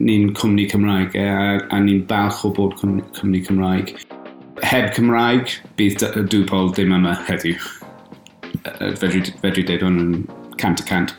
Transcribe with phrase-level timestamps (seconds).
[0.00, 3.94] ni'n cwmni Cymraeg e, a, a ni'n balch o bod cwmni Cymraeg.
[4.64, 7.60] Heb Cymraeg, bydd dwpol ddim yma heddiw.
[9.00, 10.12] Fedri, fedri deud hwn yn
[10.60, 11.16] cant y cant.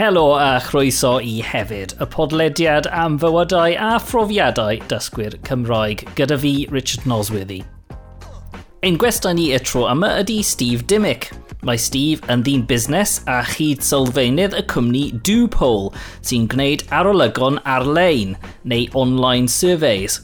[0.00, 6.52] Helo a chroeso i hefyd, y podlediad am fywydau a phrofiadau dysgwyr Cymraeg gyda fi,
[6.72, 7.58] Richard Nosworthy.
[8.80, 11.28] Ein gwestai ni y tro yma ydy Steve Dimmick.
[11.68, 15.90] Mae Steve yn ddyn busnes a chyd sylfaenydd y cwmni Dupol
[16.24, 20.22] sy'n gwneud arolygon ar-lein neu online surveys.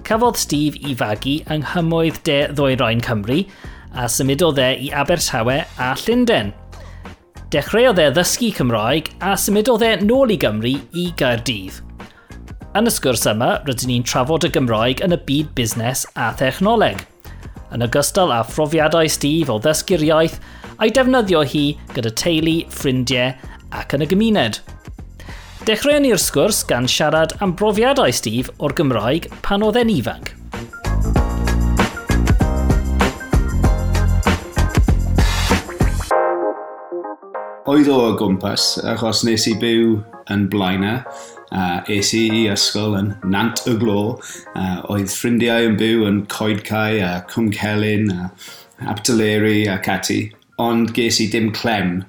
[0.00, 3.42] Cafodd Steve i fagu yng nghymoedd de ddwyrain Cymru
[3.92, 6.56] a symudodd e i Abertawe a Llundain–
[7.52, 11.82] Dechreuodd e ddysgu Cymraeg a symudodd e nôl i Gymru i Gaerdydd.
[12.80, 17.02] Yn y sgwrs yma, rydyn ni'n trafod y Gymraeg yn y byd busnes a thechnoleg.
[17.76, 20.40] Yn ogystal â phrofiadau Steve o ddysgu'r iaith
[20.78, 23.36] a'i defnyddio hi gyda teulu, ffrindiau
[23.76, 24.62] ac yn y gymuned.
[25.68, 30.38] Dechreuon ni'r sgwrs gan siarad am brofiadau Steve o'r Gymraeg pan oedd e'n ifanc.
[37.72, 39.96] oedd o o gwmpas, achos nes i byw
[40.32, 41.00] yn blaena,
[41.52, 44.14] Uh, es i i ysgol yn Nant y Glo.
[44.56, 48.30] Uh, oedd ffrindiau yn byw yn Coedcau a Cwm Celyn a
[48.88, 50.30] Aptaleri a Cati,
[50.62, 52.04] Ond ges i dim clem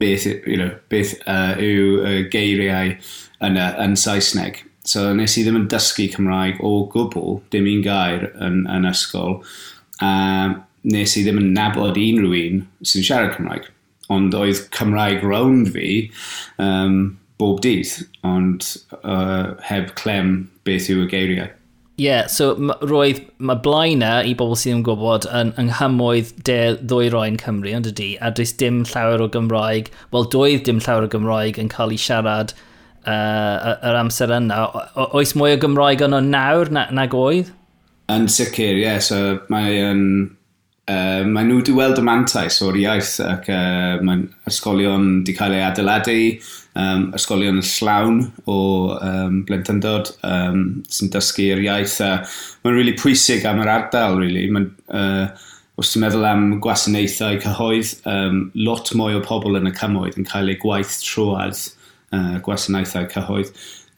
[0.00, 4.60] beth, you know, beth uh, yw uh, geiriau yn, uh, yn Saesneg.
[4.86, 9.40] So nes i ddim yn dysgu Cymraeg o gwbl, dim un gair yn, yn ysgol.
[10.04, 10.10] A
[10.46, 13.72] um, nes i ddim yn nabod unrhyw un sy'n siarad Cymraeg
[14.12, 16.10] ond oedd Cymraeg rownd fi
[16.62, 17.92] um, bob dydd,
[18.26, 18.66] ond
[19.02, 21.52] uh, heb clem beth yw y geiriau.
[21.96, 22.50] Ie, yeah, so
[22.84, 27.72] roedd, mae blaenau e, i bobl sydd yn gwybod yn ynghymoedd de ddwy roi'n Cymru,
[27.78, 31.72] ond ydy, a does dim llawer o Gymraeg, wel doedd dim llawer o Gymraeg yn
[31.72, 32.52] cael ei siarad
[33.06, 34.60] uh, yr amser yna.
[34.66, 37.54] O, oes mwy o Gymraeg yno nawr na, nag oedd?
[38.12, 38.84] Yn sicr, ie.
[38.84, 39.00] Yeah.
[39.00, 40.35] So mae um,
[40.86, 45.56] Uh, mae nhw wedi weld y mantais o'r iaith ac uh, mae'n ysgolion wedi cael
[45.56, 46.18] eu adeiladu,
[46.78, 48.58] um, ysgolion llawn o
[48.94, 51.96] um, blentyndod um, sy'n dysgu'r iaith.
[52.06, 52.20] Uh,
[52.62, 54.44] mae'n really pwysig am yr ardal, really.
[54.54, 58.38] Mae'n, uh, os ti'n meddwl am gwasanaethau cyhoedd, um,
[58.68, 61.58] lot mwy o pobl yn y cymoedd yn cael eu gwaith trwad
[62.14, 63.50] uh, gwasanaethau cyhoedd.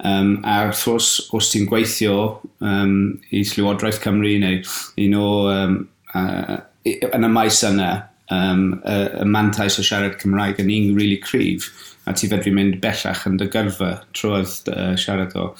[0.08, 2.16] Um, a wrth gwrs, os ti'n gweithio
[2.64, 2.96] um,
[3.28, 4.62] i Llywodraeth Cymru neu
[5.04, 5.78] un o um,
[6.14, 7.90] uh, yn y maes yna,
[8.30, 11.70] um, y, y mantais o siarad Cymraeg yn un rili really cryf,
[12.06, 15.50] a ti fedru mynd bellach yn dy gyrfa trwy'r uh, siarad o.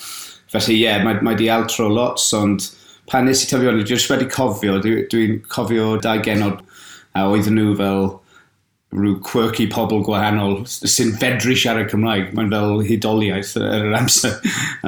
[0.52, 2.70] Felly ie, yeah, mae, mae di altro lot, ond
[3.08, 6.62] pan nes i tyfu o'n dwi'n wedi cofio, dwi'n dwi cofio dau genod
[7.16, 8.08] a oedden nhw fel
[8.94, 12.32] rhyw quirky pobl gwahanol sy'n fedru siarad Cymraeg.
[12.36, 14.38] Mae'n fel hudoliaeth ar yr amser.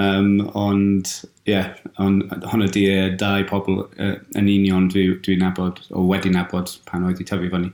[0.01, 1.13] um, ond,
[1.45, 5.83] ie, yeah, on, hwnna di e, dau pobl uh, e, yn union dwi'n dwi nabod,
[5.93, 7.69] o wedi nabod pan oedd i tyfu fyny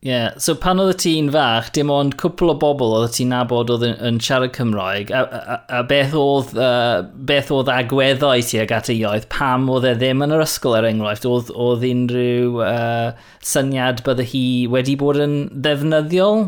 [0.00, 0.36] yeah.
[0.38, 3.96] so pan oedd ti'n fach, dim ond cwpl o bobl oedd ti'n nabod oedd yn,
[4.08, 8.92] yn siarad Cymraeg, a, a, a beth oedd, uh, beth oedd agweddau ti ag at
[8.92, 13.10] y iaith, pam oedd e ddim yn yr ysgol er enghraifft, oedd, oedd unrhyw uh,
[13.54, 16.46] syniad bydde hi wedi bod yn ddefnyddiol?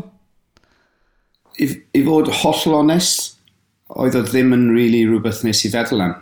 [1.61, 3.35] I, i fod holl onest,
[3.91, 6.17] oedd o ddim yn really rhywbeth nes i feddwl am.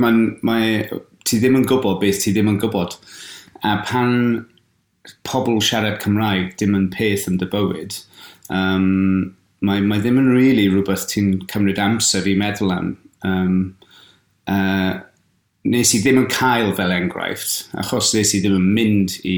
[0.00, 0.76] Mae, mae,
[1.26, 2.96] ti ddim yn gwybod beth ti ddim yn gwybod.
[3.66, 4.46] A pan
[5.26, 7.98] pobl siarad Cymraeg dim yn peth yn dy bywyd,
[8.52, 9.34] um,
[9.64, 12.94] mae, mae ddim yn really rhywbeth ti'n cymryd amser i meddwl am.
[13.26, 13.58] Um,
[14.50, 14.96] uh,
[15.66, 19.36] nes i ddim yn cael fel enghraifft, achos nes i ddim yn mynd i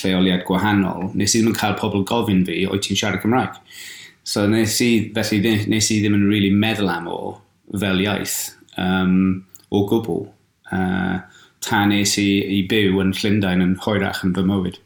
[0.00, 3.60] lleoliad gwahanol, nes i ddim yn cael pobl gofyn fi, oed ti'n siarad Cymraeg.
[4.26, 5.40] So nes i, felly
[5.70, 7.20] nes i ddim yn really meddwl am o
[7.80, 8.38] fel iaith
[8.78, 10.26] um, o gwbl.
[10.70, 11.18] Uh,
[11.64, 14.78] ta nes i, i byw yn Llundain yn hoerach yn fy mywyd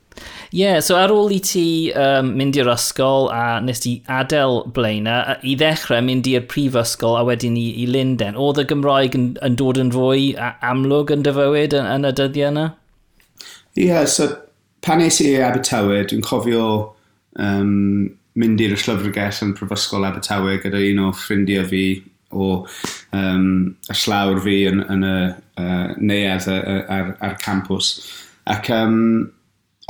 [0.54, 1.66] yeah, so ar ôl i ti
[1.98, 7.24] um, mynd i'r ysgol a nes ti adael blaenau, i ddechrau mynd i'r prifysgol a
[7.26, 11.74] wedyn i, i Linden, oedd y Gymraeg yn, yn dod yn fwy amlwg yn dyfywyd
[11.80, 12.66] yn, yn y dyddiau yna?
[13.74, 14.30] Ie, yeah, so
[14.86, 16.66] pan nes i Abertawe, dwi'n cofio
[17.42, 18.08] um,
[18.38, 21.86] mynd i'r llyfrgell yn prifysgol Abertawe gyda un o ffrindiau fi
[22.34, 22.60] o
[23.14, 23.48] um,
[23.90, 27.96] y slawr fi yn, yn y uh, neuedd ar, ar, ar campus.
[28.50, 29.32] Ac um,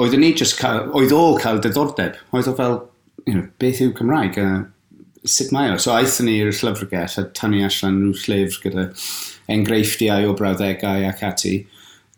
[0.01, 2.19] oeddwn ni just cael, oedd o cael diddordeb.
[2.35, 2.79] Oedd o fel,
[3.27, 4.39] you know, beth yw Cymraeg?
[4.41, 4.63] Uh,
[5.25, 5.79] sut mae o?
[5.81, 8.89] So aethon i'r llyfrgell a tynnu allan rhyw llyfr gyda
[9.55, 11.55] enghreifftiau o brawddegau ac ati.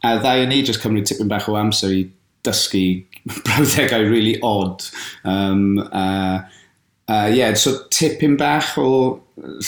[0.04, 2.02] A ddau ni just cymryd tipyn bach o amser i
[2.46, 2.86] dysgu
[3.46, 4.84] brawddegau really odd.
[5.24, 6.42] Um, uh,
[7.08, 9.20] uh, yeah, so tipyn bach o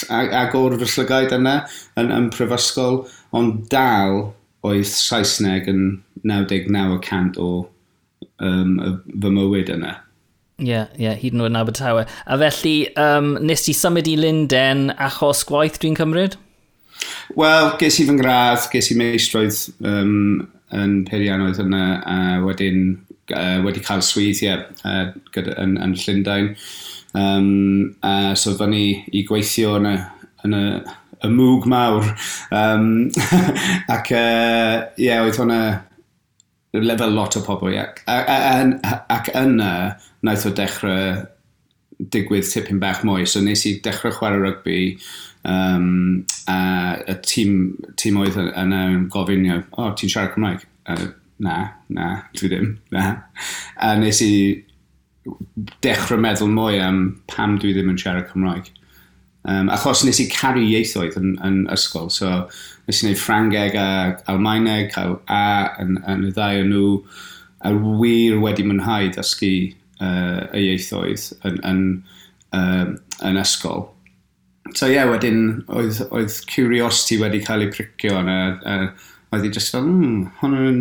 [0.09, 1.57] agor fy llygaid yna
[2.01, 3.03] yn, yn prifysgol,
[3.37, 4.31] ond dal
[4.67, 5.83] oedd Saesneg yn
[6.27, 7.51] 99% o
[8.45, 8.77] um,
[9.09, 9.95] fy mywyd yna.
[10.59, 12.03] Ie, yeah, yeah, hyd yn oed yn Abertawe.
[12.27, 16.35] A felly, um, nes ti symud i Linden achos gwaith dwi'n cymryd?
[17.39, 22.83] Wel, ges i fy ngradd, ges i meistroedd um, yn peiriannoedd yna, a wedyn
[23.31, 26.55] uh, wedi cael swydd, ie, yeah, uh, gyda, yn, yn Llundain.
[27.15, 29.97] Um, uh, so fyny i gweithio yn y,
[30.43, 30.65] yn y,
[31.23, 32.11] y mwg mawr.
[32.51, 32.89] Um,
[33.95, 35.63] ac, ie, uh, yeah, oedd hwnna
[36.77, 39.73] lefel lot o pobl, ac, ac yna
[40.27, 41.27] naeth o dechrau
[41.99, 43.27] digwydd tipyn bach mwy.
[43.27, 44.81] So nes i dechrau chwarae rygbi,
[45.49, 46.59] um, a
[47.09, 47.55] y tîm,
[47.99, 50.67] tîm oedd yna yn gofyn, o, oh, ti'n siarad Cymraeg?
[50.89, 51.09] Uh,
[51.45, 51.59] na,
[51.95, 53.11] na, dwi ddim, na.
[53.83, 54.33] A nes i
[55.85, 58.71] dechrau meddwl mwy am pam dwi ddim yn siarad Cymraeg.
[59.49, 62.45] Um, achos nes i caru ieithoedd yn, yn ysgol, so
[62.89, 63.89] Nes i wneud Ffrangeg a
[64.33, 66.93] Almaeneg, cael A yn, yn y ddau o nhw.
[67.69, 69.53] A wir wedi mwynhau dysgu
[70.01, 71.83] uh, y ieithoedd yn, yn,
[72.57, 72.95] um,
[73.29, 73.89] yn ysgol.
[74.73, 78.39] So ie, yeah, wedyn oedd, oedd curiosity wedi cael ei pricio yna.
[78.63, 80.81] Uh, oedd i just fel, hmm, hwn yn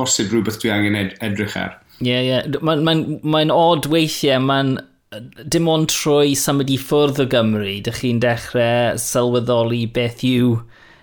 [0.00, 1.76] bosib rhywbeth dwi angen ed edrych ar.
[2.00, 2.32] Ie, yeah, ie.
[2.32, 2.64] Yeah.
[2.64, 4.78] Mae'n ma, n, ma, odd weithiau, mae'n
[5.52, 10.54] dim ond trwy symud i ffwrdd o Gymru, dych chi'n dechrau sylweddoli beth yw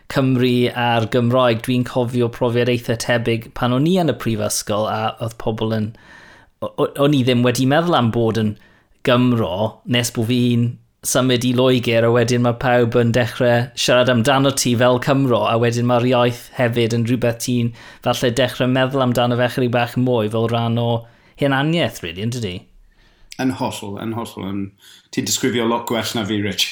[0.10, 5.02] Cymru a'r Gymraeg, dwi'n cofio profiad eitha tebyg pan o'n i yn y prifysgol a
[5.22, 5.92] oedd pobl yn...
[6.66, 8.56] O'n i ddim wedi meddwl am bod yn
[9.08, 10.66] Gymro nes bod fi'n
[11.08, 15.54] symud i Loegr a wedyn mae pawb yn dechrau siarad amdano ti fel Cymro a
[15.62, 17.70] wedyn mae'r iaith hefyd yn rhywbeth ti'n
[18.04, 20.90] falle dechrau meddwl amdano fe chydig bach mwy fel rhan o
[21.40, 22.58] hunaniaeth, really, yn dydi?
[23.40, 24.48] Yn hollol, yn hollol.
[24.50, 24.64] Yn...
[25.16, 26.66] Ti'n disgrifio lot gwell na fi, Rich.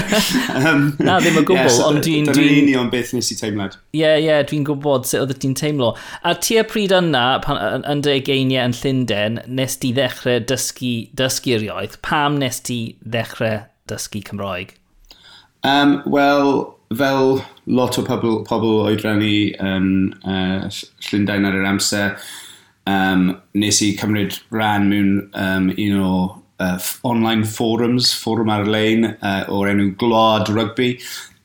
[0.60, 1.64] um, na, ddim yn gwybod.
[1.64, 2.28] yeah, so, ond dwi'n...
[2.28, 2.58] Dyna dwi...
[2.60, 3.78] union beth nes i teimlad.
[3.90, 5.94] Ie, yeah, ie, yeah, dwi'n gwybod sut oedd ti'n teimlo.
[6.22, 7.58] A ti y pryd yna, pan,
[7.88, 11.96] yn dy geiniau yn Llundain, nes ti ddechrau dysgu, dysgu'r iaith.
[12.06, 14.76] Pam nes ti ddechrau dysgu Cymraeg?
[15.66, 16.62] Um, Wel,
[16.96, 20.70] fel lot o pobl, pobl oedran ni yn um, uh,
[21.08, 22.14] Llundain ar yr amser,
[22.88, 26.12] Um, nes i cymryd rhan mewn um, un o
[26.60, 30.94] uh, online forums, forum ar-lein uh, o'r enw Glod Rugby.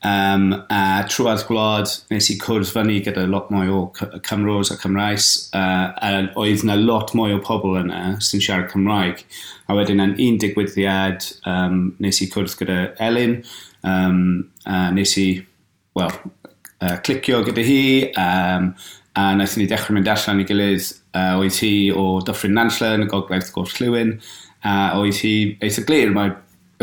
[0.06, 3.80] Um, a trwad gwlad, nes i cwrdd fyny gyda lot mwy o
[4.28, 9.24] Cymros a Cymraes, uh, a oedd yna lot mwy o pobl yna sy'n siarad Cymraeg.
[9.66, 13.40] A wedyn yn un digwyddiad, um, nes i cwrdd gyda Elin,
[13.82, 14.20] um,
[14.68, 15.26] a nes i,
[15.98, 16.14] well,
[16.78, 17.82] uh, clicio gyda hi,
[18.20, 18.70] um,
[19.16, 23.06] a wnaethon ni dechrau mynd allan i gilydd Uh, oedd hi o Dyffryn Nantlle yn
[23.06, 24.16] y gogledd gwrs Llywyn,
[24.66, 25.34] a uh, oedd hi
[25.64, 26.34] eitha glir, mae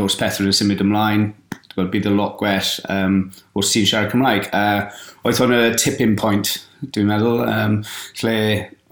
[0.01, 1.27] wrth pethau yn symud ymlaen,
[1.73, 3.17] gweld, bydd y lot gwell um,
[3.57, 4.47] wrth sy'n siarad Cymraeg.
[4.53, 6.55] Uh, oedd hwn y tipping point,
[6.93, 7.81] dwi'n meddwl, um,
[8.21, 8.37] lle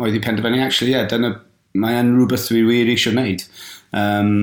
[0.02, 1.36] oedd hi penderfynu, actually, yeah, dyna,
[1.78, 3.46] mae yn rhywbeth dwi wir eisiau gwneud.
[3.98, 4.34] Um,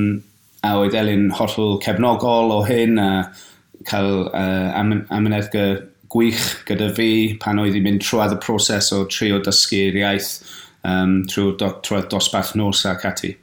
[0.66, 3.28] a oedd Elin hollol cefnogol o hyn, a
[3.88, 5.66] cael uh, am, amyneddga
[6.12, 7.10] gwych gyda fi
[7.42, 10.30] pan oedd hi'n mynd trwy'r y proses o trio dysgu'r iaith
[10.88, 13.34] um, trwy do, trwy dosbarth nos ac ati.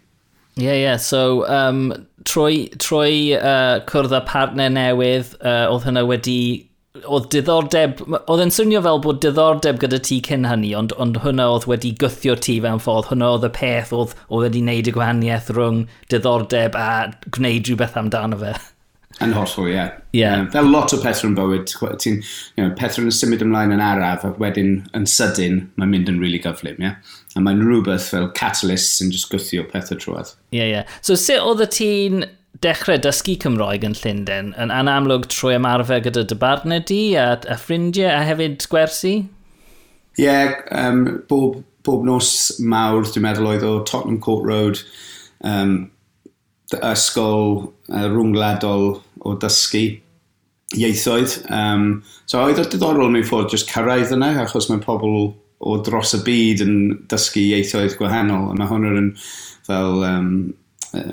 [0.56, 0.84] Ie, yeah, ie.
[0.84, 0.98] Yeah.
[0.98, 1.90] So, um,
[2.24, 6.40] trwy, trwy uh, cwrdd â partner newydd, uh, oedd hynna wedi
[7.04, 11.50] oedd diddordeb, oedd yn swnio fel bod diddordeb gyda ti cyn hynny, ond, ond hwnna
[11.54, 14.96] oedd wedi gythio ti fewn ffordd, hwnna oedd y peth oedd, oedd wedi gwneud y
[14.96, 15.84] gwahaniaeth rhwng
[16.14, 16.88] diddordeb a
[17.36, 18.54] gwneud rhywbeth amdano fe.
[19.24, 19.76] Yn hollol, ie.
[19.76, 19.92] Yeah.
[20.16, 20.40] Yeah.
[20.42, 22.18] Um, fel lot o pethau yn bywyd, ti'n,
[22.56, 26.20] you know, pethau yn symud ymlaen yn araf, a wedyn yn sydyn, mae'n mynd yn
[26.20, 26.90] rili really gyflym, ie.
[26.90, 27.22] Yeah?
[27.36, 30.34] a mae'n rhywbeth fel catalyst sy'n just gwythio pethau trwad.
[30.54, 30.74] Ie, yeah, ie.
[30.78, 30.98] Yeah.
[31.06, 32.26] So sut oedd y ti'n
[32.64, 37.58] dechrau dysgu Cymroeg yn Llundain yn anamlwg trwy ymarfer gyda dy barnau di a, a
[37.60, 39.16] ffrindiau a hefyd gwersi?
[40.16, 44.80] Ie, yeah, um, bob, bob nos mawr dwi'n meddwl oedd o Tottenham Court Road
[45.44, 45.76] um,
[46.80, 48.94] ysgol uh, rhwngwladol
[49.26, 49.86] o dysgu
[50.76, 51.42] ieithoedd.
[51.54, 56.14] Um, so oedd o diddorol mewn ffordd just cyrraedd yna achos mae pobl o dros
[56.18, 56.76] y byd yn
[57.12, 59.10] dysgu ieithoedd gwahanol, a mae hwn yn
[59.66, 60.30] fel um,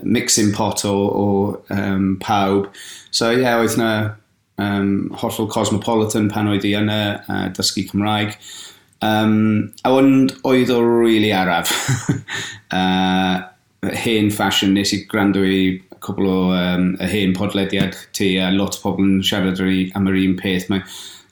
[0.02, 1.28] mixing pot o, o
[1.74, 2.68] um, pawb.
[3.10, 3.92] So ie, yeah, oedd na
[4.62, 8.36] um, hollol cosmopolitan pan oedd i yna, a uh, dysgu Cymraeg.
[9.02, 11.72] Um, a ond oedd o really araf.
[12.78, 13.42] uh,
[14.04, 18.78] hen fashion nes i gwrando i cwbl o um, y hen podlediad ti a lot
[18.78, 19.60] o pobl yn siarad
[19.98, 20.68] am yr un peth.
[20.70, 20.84] Mae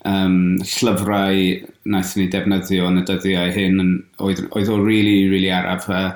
[0.08, 1.40] um, llyfrau
[1.88, 3.80] wnaethon ni defnyddio yn y dyddiau hyn
[4.22, 6.12] oedd, oedd o really, really araf uh,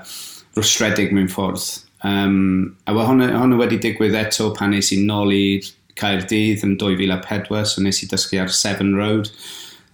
[0.57, 1.65] rwystredig mewn ffordd.
[2.05, 5.45] Um, a hwnna, hwnna wedi digwydd eto pan nes i nôl i
[5.99, 9.31] Caerdydd yn 2004, so nes i dysgu ar Seven Road.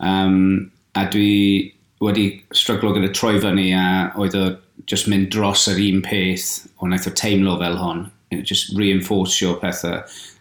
[0.00, 3.84] Um, a dwi wedi stryglo gyda troi fyny a
[4.18, 4.46] oedd o
[4.88, 8.06] just mynd dros yr un peth o wnaeth o teimlo fel hon.
[8.46, 10.00] Just reinforcio pethau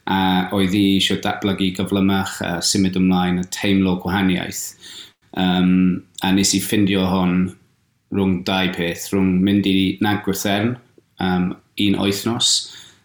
[0.10, 4.64] a oedd i eisiau datblygu gyflymach a symud ymlaen a teimlo gwahaniaeth.
[5.38, 7.36] Um, a nes i ffindio hon
[8.16, 10.76] rhwng dau peth, rhwng mynd i Nagwrthern,
[11.22, 12.54] um, un oethnos,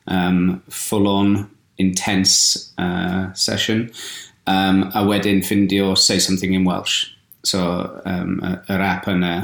[0.08, 3.90] um, full-on, intense uh, session,
[4.46, 7.10] um, a wedyn ffindio Say Something in Welsh.
[7.44, 8.38] So, um,
[8.72, 9.34] yr app yna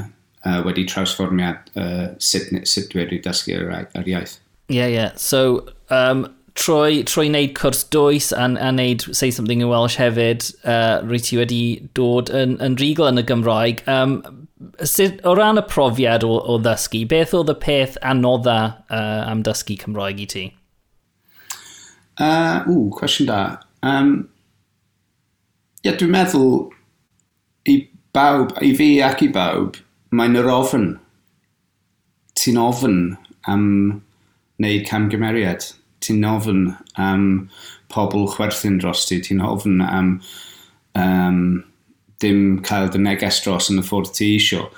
[0.47, 4.38] uh, wedi trawsfformiad uh, sut, sut wedi dysgu ar, ar iaith.
[4.71, 4.95] Ie, yeah, ie.
[4.95, 5.17] Yeah.
[5.17, 6.25] So, um,
[6.59, 11.21] trwy, trwy wneud cwrs dwys a, a wneud Say Something in Welsh hefyd, uh, rwy
[11.25, 11.62] ti wedi
[11.97, 13.83] dod yn, yn rigol yn y Gymraeg.
[13.90, 14.19] Um,
[14.85, 19.45] sut, o ran y profiad o, o ddysgu, beth oedd y peth anodda uh, am
[19.47, 20.45] dysgu Cymraeg i ti?
[22.21, 23.40] Uh, ww, cwestiwn da.
[23.87, 24.14] Um,
[25.85, 26.69] yeah, dwi'n meddwl
[27.71, 27.78] i
[28.16, 29.80] bawb, i fi ac i bawb,
[30.12, 30.92] mae'n yr ofyn.
[32.40, 33.00] Ti'n ofyn
[33.50, 33.69] am
[34.61, 35.71] wneud camgymeriad
[36.04, 36.62] ti'n ofyn
[37.00, 37.26] am
[37.92, 40.14] pobl chwerthin dros ti, ti'n ofyn am
[40.99, 41.42] um,
[42.21, 44.69] dim cael dy neges dros yn y ffwrdd ti isio.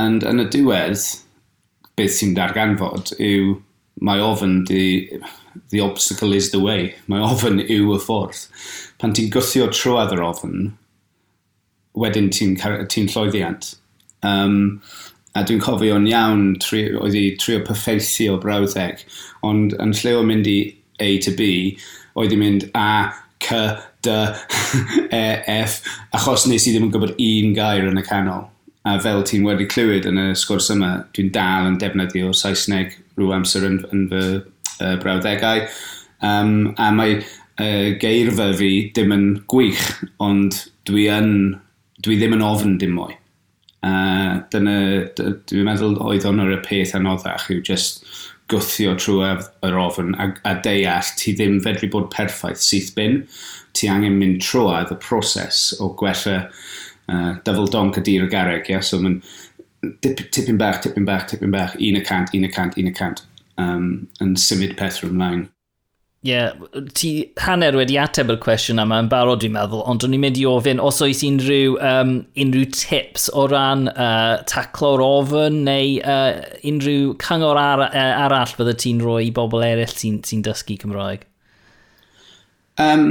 [0.00, 1.04] And yn y diwedd,
[1.96, 3.56] beth sy'n darganfod yw
[4.04, 5.08] mae ofyn di,
[5.70, 6.94] the obstacle is the way.
[7.08, 8.46] Mae ofyn yw y ffordd.
[9.00, 10.70] Pan ti'n gwthio trwad yr ofyn,
[11.96, 12.58] wedyn ti'n
[12.92, 13.72] ti llwyddiant.
[14.26, 14.82] Um,
[15.36, 19.04] a dwi'n cofio'n iawn tri, oedd i trio o brawddeg,
[19.44, 20.58] ond yn lle o mynd i
[21.04, 21.76] A to B,
[22.16, 23.12] oedd i'n mynd A,
[23.44, 23.56] C,
[24.02, 24.12] D,
[25.12, 25.24] E,
[25.60, 25.82] F,
[26.16, 28.46] achos nes i ddim yn gwybod un gair yn y canol.
[28.86, 33.34] A fel ti'n wedi clywed yn y sgwrs yma, dwi'n dal yn defnyddio Saesneg rhyw
[33.34, 35.66] amser yn, yn fy uh, brawddegau.
[36.24, 39.84] Um, a mae uh, geirfa fi dim yn gwych,
[40.22, 41.30] ond dwi, yn,
[42.06, 43.18] dwi ddim yn ofn dim mwy.
[43.86, 44.78] Uh, dyna,
[45.16, 48.06] dwi'n meddwl oedd hwn yr y peth anoddach yw just
[48.50, 49.28] gwthio trwy
[49.66, 53.20] yr ofn a, a deall ti ddim fedru bod perffaith syth bin.
[53.76, 58.70] Ti angen mynd trwy y proses o gwella uh, dyfel donc y dir y garreg.
[58.72, 58.82] Yeah?
[58.82, 59.20] So mae'n
[60.02, 63.22] tipyn bach, tipyn bach, tipyn bach, un y cant, un y cant, un y cant
[63.60, 63.90] um,
[64.22, 65.46] yn symud peth rhwng mlaen.
[66.26, 70.16] Ie, yeah, ti hanner wedi ateb y cwestiwn yma yn barod dwi'n meddwl, ond o'n
[70.16, 75.60] i'n mynd i ofyn os oes unrhyw, um, unrhyw tips o ran uh, taclo'r ofyn
[75.68, 80.40] neu uh, unrhyw cyngor ar, uh, arall bydde ti'n rhoi i bobl eraill sy'n sy
[80.48, 81.22] dysgu Cymraeg?
[82.82, 83.06] Um,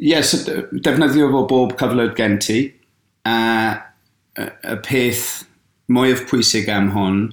[0.00, 2.62] yes, defnyddio fo bob cyflwyd gen ti.
[3.28, 3.76] Uh,
[4.40, 5.26] y peth
[5.92, 7.24] mwyaf pwysig am hon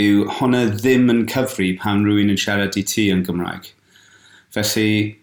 [0.00, 3.75] yw hwnna ddim yn cyfru pan rhywun yn siarad i ti yn Gymraeg
[4.56, 5.16] Felly,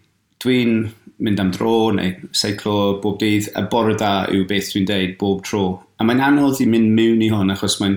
[0.44, 0.84] dwi'n
[1.24, 5.42] mynd am dro neu seiclo bob dydd, a bore da yw beth dwi'n deud bob
[5.46, 5.64] tro.
[5.98, 7.96] A mae'n anodd i mynd mewn i hon, achos mae'n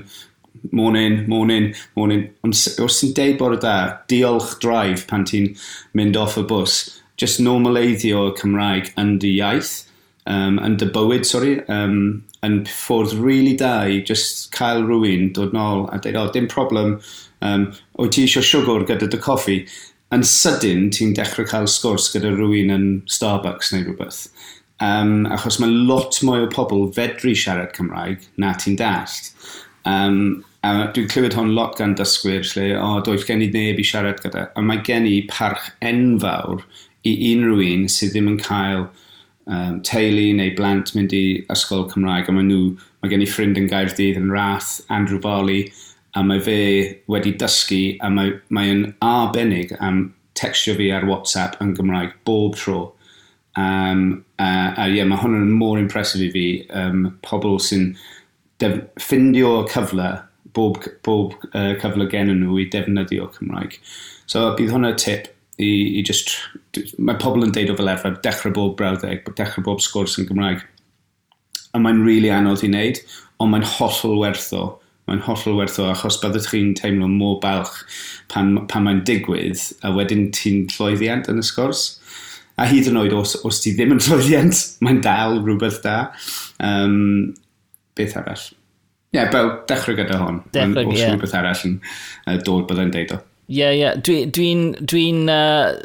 [0.71, 2.23] morning, morning, morning.
[2.45, 3.75] Ond os ti'n deud bore da,
[4.09, 5.51] diolch drive pan ti'n
[5.97, 6.79] mynd off y bws.
[7.21, 9.75] Just normaleiddio Cymraeg yn dy iaith,
[10.29, 15.53] um, yn dy bywyd, sorry, um, yn ffordd really da i just cael rhywun dod
[15.57, 16.97] nôl a dweud, o, oh, dim problem,
[17.45, 19.59] um, o ti eisiau siwgr gyda dy coffi?
[20.15, 24.27] yn sydyn ti'n dechrau cael sgwrs gyda rhywun yn Starbucks neu rhywbeth.
[24.83, 29.31] Um, achos mae lot mwy o pobl fedru siarad Cymraeg na ti'n dallt.
[29.87, 33.81] Um, a dwi'n clywed hon lot gan dysgwyr lle, o, oh, doedd gen i neb
[33.81, 34.47] i siarad gyda.
[34.55, 36.63] A mae gen i parch enfawr
[37.07, 38.87] i unrhyw un sydd ddim yn cael
[39.47, 42.29] um, teulu neu blant mynd i ysgol Cymraeg.
[42.29, 45.67] A mae nhw, mae gen i ffrind yn Gaerdydd yn Rath, Andrew Foley,
[46.17, 46.59] a mae fe
[47.11, 50.07] wedi dysgu a mae, mae arbennig am
[50.37, 52.79] textio fi ar WhatsApp yn Gymraeg bob tro.
[53.57, 56.47] Um, a, a ie, yeah, mae hwnna'n mor impresif i fi.
[56.73, 57.91] Um, pobl sy'n
[59.01, 60.11] ffindio cyfle,
[60.57, 63.77] bob, bob uh, cyfle gen nhw i defnyddio Cymraeg.
[64.29, 65.29] So bydd hwnna tip
[65.61, 65.69] i,
[65.99, 66.33] i just...
[66.97, 70.65] Mae pobl yn deud o fel efo, dechrau bob brawddeg, dechrau bob sgwrs yn Gymraeg.
[71.73, 73.01] A mae'n rili really anodd i wneud,
[73.41, 74.65] ond mae'n hollol werth o
[75.07, 77.79] Mae'n hollol werthfawr achos byddwch chi'n teimlo mor balch
[78.31, 81.85] pan, pan mae'n digwydd a wedyn ti'n llwyddiant yn y sgwrs.
[82.57, 85.97] A hyd yn oed os, os ti ddim yn llwyddiant, mae'n dal rhywbeth da.
[86.63, 87.33] Um,
[87.97, 88.45] beth arall?
[89.15, 90.41] Ie, yeah, dechrau gyda hon.
[90.51, 90.99] Dechrau, ie.
[90.99, 91.15] Yeah.
[91.15, 93.23] Rhywbeth arall yn uh, dod byddai'n deud o.
[93.47, 93.79] Ie, yeah, ie.
[93.79, 93.99] Yeah.
[94.03, 94.47] Dwi'n dwi
[94.91, 95.77] dwi uh,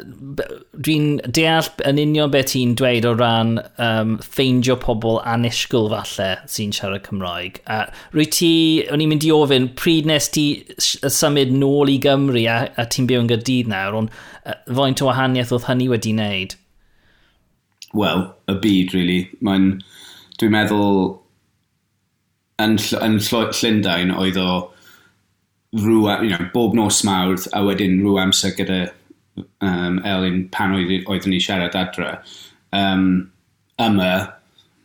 [0.83, 0.95] dwi
[1.31, 7.05] deall yn union beth ti'n dweud o ran um, ffeindio pobl anisgwyl falle sy'n siarad
[7.07, 7.61] Cymraeg.
[7.71, 8.51] A rwy ti,
[8.91, 10.45] o'n i'n mynd i ofyn, pryd nes ti
[10.83, 15.07] symud nôl i Gymru a, a ti'n byw yn gydydd nawr, ond uh, faint o
[15.07, 16.57] wahaniaeth oedd hynny wedi wneud?
[17.95, 19.21] Wel, y byd, really.
[19.39, 19.71] Mae'n,
[20.41, 21.01] dwi'n meddwl,
[22.59, 24.51] yn, yn Llundain oedd o
[25.73, 28.85] rhyw, you know, bob nos mawrth a wedyn rhyw amser gyda
[29.61, 32.15] um, Elin pan oedd, oeddwn ni siarad adre.
[32.75, 33.31] Um,
[33.81, 34.09] yma,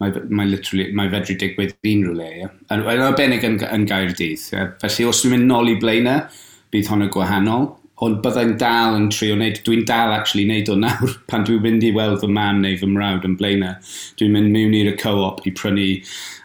[0.01, 2.29] mae, mae, literally, mae fedru digwydd un rhywle.
[2.29, 2.53] Ie.
[2.73, 4.47] Yn, yn arbennig yn, yn gair dydd.
[4.55, 4.69] Ie.
[4.85, 6.25] Felly os dwi'n mynd nôl i blaenau,
[6.73, 7.69] bydd hwn yn gwahanol.
[8.07, 11.87] Ond byddai'n dal yn trio wneud, dwi'n dal actually wneud o nawr pan dwi'n mynd
[11.89, 13.75] i weld fy mam neu fy mrawd yn blaenau.
[14.21, 15.89] Dwi'n mynd mewn i'r co-op i prynu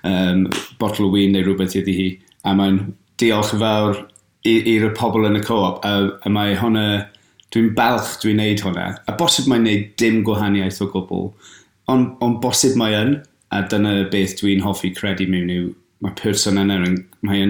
[0.10, 0.48] um,
[0.82, 2.10] botl o wyn neu rhywbeth iddi hi.
[2.50, 2.82] A mae'n
[3.22, 4.02] diolch yn fawr
[4.48, 6.86] i'r pobl yn y co-op, a, a mae hwnna,
[7.54, 11.30] dwi'n balch dwi'n neud hwnna, a bosib mae'n neud dim gwahaniaeth o gwbl,
[11.92, 13.16] ond on bosib mae yn,
[13.54, 15.68] a dyna beth dwi'n hoffi credu mewn yw,
[16.04, 17.46] mae person yna yn, mae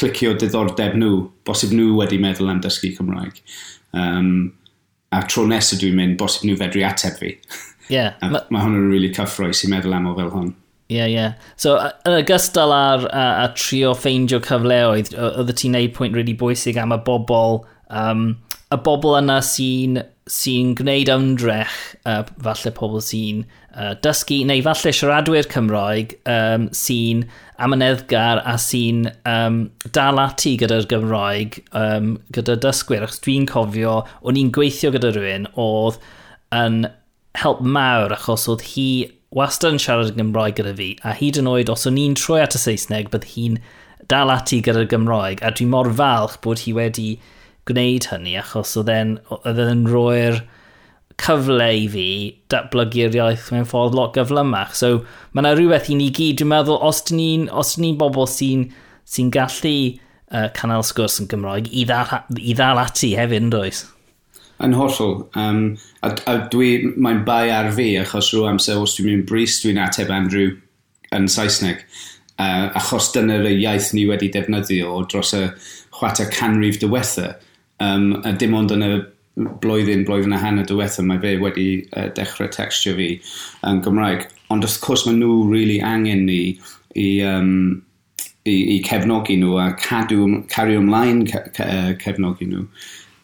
[0.00, 3.42] clicio diddordeb nhw, bosib nhw wedi meddwl am dysgu Cymraeg.
[3.96, 4.52] Um,
[5.12, 7.34] a tro nesaf dwi'n mynd, bosib nhw fedru ateb fi.
[7.34, 7.66] Ie.
[7.88, 10.50] Yeah, mae ma hwn yn rili really cyffroes i meddwl am o fel hwn.
[10.88, 11.14] Ie, yeah, ie.
[11.14, 11.32] Yeah.
[11.60, 11.76] So,
[12.08, 16.94] yn ogystal ar a, a trio ffeindio cyfleoedd, oedd ti'n neud pwynt really bwysig am
[16.96, 17.60] y bobl,
[17.92, 18.30] um,
[18.72, 21.76] y bobl yna sy'n sy gwneud ymdrech,
[22.08, 23.42] uh, falle pobl sy'n
[23.74, 27.26] uh, dysgu, neu falle siaradwyr Cymroeg um, sy'n
[27.64, 29.60] amyneddgar a sy'n um,
[29.96, 33.04] dal ati gyda'r Gymroeg, um, gyda dysgwyr.
[33.04, 36.00] Achos dwi'n cofio, o'n i'n gweithio gyda rhywun oedd
[36.56, 36.86] yn
[37.38, 38.90] help mawr achos oedd hi
[39.34, 42.40] wastad yn siarad yn Gymraeg gyda fi, a hyd yn oed os o'n i'n troi
[42.44, 43.58] at y Saesneg, bydd hi'n
[44.08, 47.08] dal ati gyda'r Gymraeg, a dwi mor falch bod hi wedi
[47.68, 50.40] gwneud hynny, achos oedd e'n oedd e'n roi'r
[51.18, 52.08] cyfle i fi
[52.52, 54.76] datblygu'r iaith mewn ffordd lot gyflymach.
[54.78, 57.48] So mae yna rhywbeth i ni gyd, dwi'n meddwl, os dyn ni'n
[57.82, 58.68] ni bobl sy'n
[59.08, 59.76] sy gallu
[60.30, 63.84] uh, canel sgwrs yn Gymraeg, i ddal, i ddal ati hefyd, yn does?
[64.64, 65.20] Yn hollol.
[65.38, 69.60] Um, a, a dwi, mae'n bai ar fi, achos rhyw amser os dwi'n mynd bris,
[69.62, 70.56] dwi'n ateb Andrew
[71.14, 71.84] yn Saesneg.
[72.38, 75.44] Uh, achos dyna'r iaith ni wedi defnyddio dros y
[75.98, 77.32] chwata canrif diwetha.
[77.82, 78.92] Um, a dim ond yn y
[79.62, 83.10] blwyddyn, blwyddyn a hanner diwetha, mae fe wedi uh, dechrau textio fi
[83.66, 84.26] yn Gymraeg.
[84.54, 86.40] Ond wrth gwrs mae nhw really angen ni
[86.98, 87.52] i, um,
[88.48, 91.68] i, i cefnogi nhw a cadw, cario ymlaen ce, ce,
[92.02, 92.66] cefnogi nhw.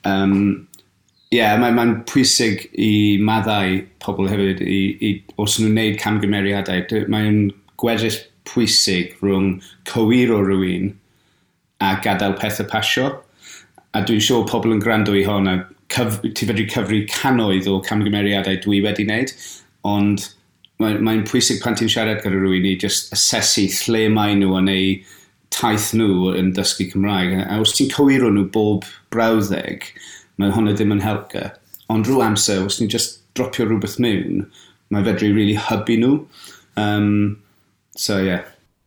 [0.06, 0.38] Um,
[1.34, 7.04] yeah, mae'n ma, pwysig i maddau pobl hefyd i, i, os nhw'n gwneud camgymeriadau.
[7.10, 7.48] Mae'n
[7.80, 9.56] gweddill pwysig rhwng
[9.90, 10.92] cywiro rhywun
[11.82, 13.10] a gadael pethau pasio.
[13.94, 15.58] A dwi'n siŵr pobl yn gwrando i hon a
[15.94, 19.34] cyf, ti fedru cyfru canoedd o camgymeriadau dwi wedi wneud,
[19.86, 20.28] ond
[20.82, 24.70] mae'n mae, pwysig pan ti'n siarad gyda rhywun i just asesu lle mae nhw yn
[24.72, 24.88] ei
[25.54, 27.36] taith nhw yn dysgu Cymraeg.
[27.46, 29.86] A os ti'n cywiro nhw bob brawddeg,
[30.40, 31.44] mae hwnna ddim yn helpu.
[31.92, 34.46] Ond rhyw amser, os ni'n just dropio rhywbeth mewn,
[34.94, 36.18] mae fedru really hybu nhw.
[36.80, 37.38] Um,
[37.96, 38.18] so.
[38.18, 38.44] Yeah.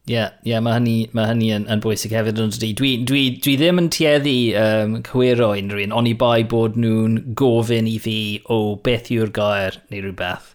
[0.07, 3.23] Ie, yeah, yeah, mae hynny, mae hynny yn, yn bwysig hefyd yn dwi, dwi, dwi,
[3.43, 7.97] dwi ddim yn tueddu um, cywiro unrhyw un, ond i bai bod nhw'n gofyn i
[7.99, 10.53] fi o beth yw'r gair neu rhywbeth.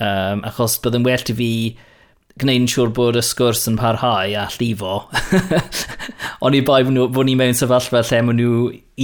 [0.00, 1.50] Um, achos bydd yn well i fi
[2.42, 4.94] gwneud yn siŵr bod y sgwrs yn parhau a llifo.
[6.44, 8.56] ond i bai bod ni mewn sefyllfa lle maen nhw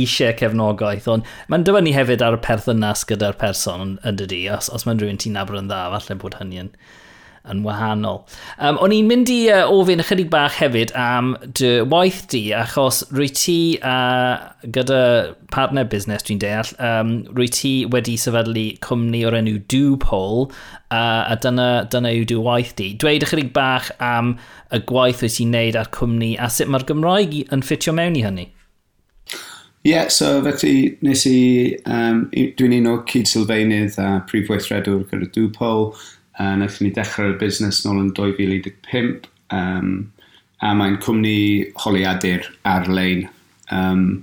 [0.03, 4.87] eisiau cefnogaeth, ond mae'n dibynnu hefyd ar y perthynas gyda'r person yn dydi, os, os
[4.87, 6.73] mae'n rhywun ti'n nabod yn dda, falle bod hynny yn
[7.49, 8.21] yn wahanol.
[8.61, 13.01] Um, o'n i'n mynd i uh, ofyn ychydig bach hefyd am dy waith di, achos
[13.15, 14.37] rwy ti uh,
[14.77, 15.01] gyda
[15.55, 20.51] partner busnes dwi'n deall, um, rwy ti wedi sefydlu cwmni o'r enw Dupol,
[20.93, 22.93] uh, a dyna, dyna yw dy waith di.
[23.01, 24.37] Dweud ychydig bach am
[24.71, 28.27] y gwaith wyt ti'n neud ar cwmni a sut mae'r Gymraeg yn ffitio mewn i
[28.27, 28.51] hynny?
[29.81, 31.39] Ie, yeah, so felly nes i,
[31.89, 35.95] um, dwi'n un o cyd-sylfaenydd a prif weithredwr gyda Dupol,
[36.41, 39.91] a wnaethon ni dechrau'r busnes nôl yn 2015 um,
[40.65, 43.27] a mae'n cwmni holiadur ar-lein.
[43.71, 44.23] Um,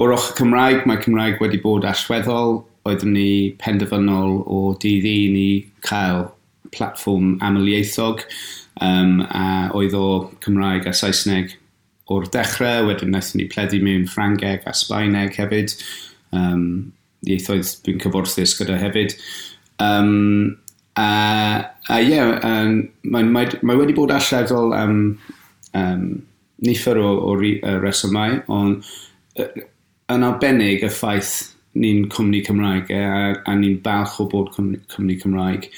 [0.00, 2.62] o'r ochr Cymraeg, mae Cymraeg wedi bod allweddol.
[2.88, 5.48] Oeddwn ni penderfynol o dydd i ni
[5.84, 6.28] cael
[6.72, 8.22] platfform amlieithog
[8.84, 10.06] um, a oedd o
[10.44, 11.52] Cymraeg a Saesneg
[12.08, 15.74] o'r dechrau, wedyn wnaethon ni pleddu mewn Ffrangeg a Sbaeneg hefyd,
[16.32, 16.64] um,
[17.28, 19.18] ieithoedd dwi'n cyfwrthus gyda hefyd.
[19.84, 20.56] Um,
[20.98, 21.62] Uh,
[22.02, 24.96] yeah, um, mae, mae, mae wedi bod allweddol um,
[25.78, 26.08] um,
[26.66, 28.88] nifer o, o uh, resymau, ond
[29.38, 29.62] uh,
[30.10, 31.36] yn arbennig y ffaith
[31.78, 35.68] ni'n cwmni Cymraeg e, a, a ni'n balch o bod cwmni, cwmni Cymraeg.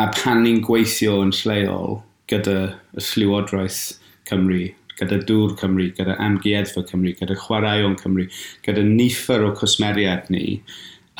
[0.00, 2.00] A pan ni'n gweithio yn lleol
[2.30, 2.56] gyda
[2.96, 3.82] y Llywodraeth
[4.30, 8.26] Cymru, gyda Dŵr Cymru, gyda Amgueddfa Cymru, gyda Chwaraeon Cymru,
[8.64, 10.62] gyda nifer o cwsmeriad ni,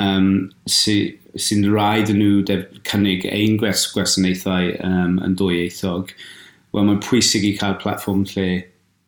[0.03, 6.13] um, sy'n sy rhaid yn nhw cynnig ein gwers gwasanaethau um, yn dwy eithog,
[6.75, 8.49] wel mae'n pwysig i cael platform lle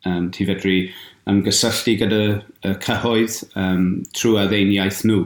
[0.06, 0.76] um, ti fedru
[1.30, 2.20] ymgysylltu gyda
[2.66, 5.24] y cyhoedd um, trwy addein iaith nhw.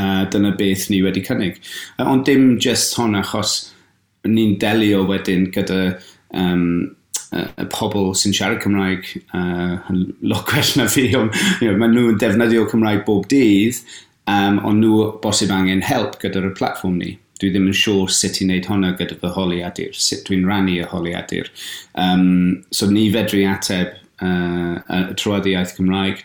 [0.00, 1.60] A dyna beth ni wedi cynnig.
[2.00, 3.72] Ond dim jyst hon achos
[4.26, 5.98] ni'n delio wedyn gyda
[6.38, 6.94] um,
[7.32, 9.90] y pobl sy'n siarad Cymraeg uh,
[10.30, 13.80] lot gwell na fi, ond you know, maen nhw'n defnyddio Cymraeg bob dydd,
[14.30, 17.16] um, ond nhw bosib angen help gyda'r platform ni.
[17.42, 20.86] Dwi ddim yn siŵr sut i wneud hwnna gyda fy holiadur, sut dwi'n rannu y
[20.86, 21.50] holiadur.
[21.98, 26.22] Um, so ni fedru ateb uh, y trwad iaith Cymraeg,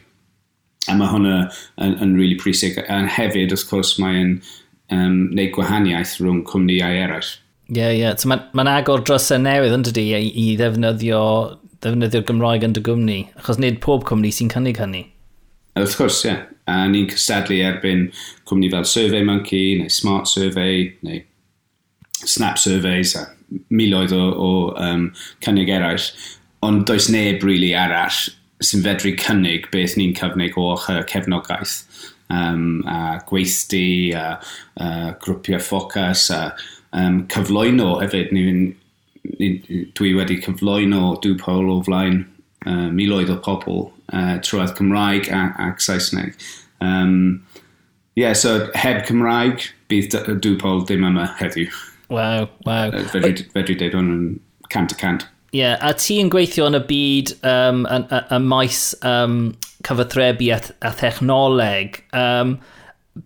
[0.88, 1.40] a mae hwnna
[1.84, 2.78] yn, yn really pwysig.
[2.86, 4.38] A hefyd, wrth gwrs, mae'n
[4.94, 7.34] um, neud gwahaniaeth rhwng cwmnïau eraill.
[7.68, 8.02] Ie, yeah, ie.
[8.06, 8.16] Yeah.
[8.16, 11.22] So mae'n ma, agor dros y newydd yn dydi i, i ddefnyddio,
[11.82, 15.08] ddefnyddio'r Gymraeg yn dy gwmni, achos nid pob cwmni sy'n cynnig hynny.
[15.82, 16.32] Wrth gwrs, ie.
[16.32, 16.46] Yeah.
[16.68, 18.10] A ni'n cystadlu erbyn
[18.50, 21.22] cwmni fel SurveyMonkey, neu Smart Survey, neu
[22.26, 23.28] Snap Surveys, a
[23.72, 24.50] miloedd o, o
[24.84, 25.08] um,
[25.46, 26.10] cynnig eraill.
[26.66, 28.18] Ond does neb rili really arall
[28.66, 31.78] sy'n fedru cynnig beth ni'n cyfnig o cefnogaeth.
[32.34, 34.42] Um, a gweithdi, a,
[34.84, 34.88] a
[35.24, 36.42] grwpiau ffocus, a
[36.92, 38.34] um, cyflwyno hefyd.
[38.36, 38.74] Ni,
[39.38, 39.52] ni,
[39.96, 42.26] dwi wedi cyflwyno dŵpol o flaen
[42.65, 46.36] uh, miloedd o pobl uh, trwy'r Cymraeg ac, Saesneg.
[46.82, 47.43] Um,
[48.15, 51.72] yeah, so heb Cymraeg, bydd Dwpol ddim yma heddiw.
[52.10, 52.91] Wow, wow.
[53.12, 54.24] Fedri, fedri deud hwn yn
[54.74, 55.28] cant y cant.
[55.56, 59.38] Ie, yeah, a ti yn gweithio yn y byd um, y, y, y maes um,
[59.88, 62.02] cyfathrebu a, a thechnoleg.
[62.15, 62.58] Um,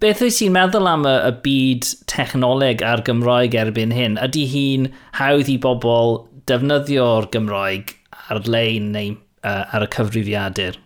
[0.02, 4.20] beth wyt ti'n meddwl am y, y byd technoleg a'r Gymraeg erbyn hyn?
[4.22, 7.96] Ydy hi'n hawdd i bobl defnyddio'r Gymraeg
[8.34, 10.80] ar-lein neu uh, ar y cyfrifiadur?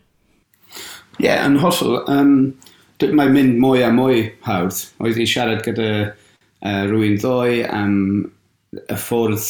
[1.20, 2.02] Ie, yeah, yn hollol.
[2.12, 2.36] Um,
[3.02, 4.82] mae'n mynd mwy a mwy hawdd.
[5.04, 7.96] Oedd i siarad gyda uh, rhywun ddoe am
[8.76, 9.46] y ffordd